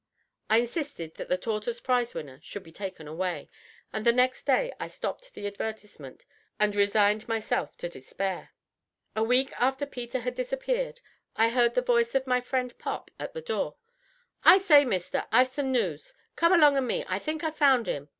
[0.49, 3.51] I insisted that the tortoise prize winner should be taken away,
[3.93, 6.25] and the next day I stopped the advertisement
[6.59, 8.49] and resigned myself to despair.
[9.15, 11.01] A week after Peter had disappeared
[11.35, 13.75] I heard the voice of my friend Pop at the door.
[14.43, 16.15] "I say, mister, I've some noose.
[16.35, 17.05] Come along o' me.
[17.07, 18.09] I think I've found 'im.